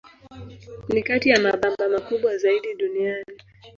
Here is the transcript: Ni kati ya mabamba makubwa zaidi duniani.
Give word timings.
Ni 0.91 1.01
kati 1.03 1.29
ya 1.29 1.39
mabamba 1.39 1.89
makubwa 1.89 2.37
zaidi 2.37 2.75
duniani. 2.75 3.37